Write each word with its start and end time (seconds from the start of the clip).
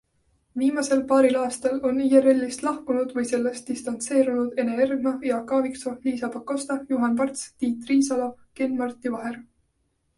Viimasel 0.59 1.01
paaril 1.11 1.35
aastal 1.41 1.75
on 1.89 1.99
IRList 2.05 2.65
lahkunud 2.69 3.13
või 3.19 3.27
sellest 3.33 3.71
distantseerunud 3.73 4.57
Ene 4.65 4.81
Ergma, 4.87 5.15
Jaak 5.31 5.57
Aaviksoo, 5.61 5.97
Liisa 6.09 6.33
Pakosta, 6.39 6.83
Juhan 6.93 7.19
Parts, 7.23 7.49
Tiit 7.59 7.91
Riisalo, 7.93 8.31
Ken-Marti 8.63 9.13
Vaher. 9.19 9.43